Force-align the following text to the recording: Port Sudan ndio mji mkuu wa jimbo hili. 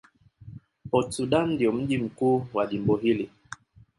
Port 0.89 1.11
Sudan 1.11 1.49
ndio 1.53 1.71
mji 1.71 1.97
mkuu 1.97 2.47
wa 2.53 2.67
jimbo 2.67 2.95
hili. 2.97 3.29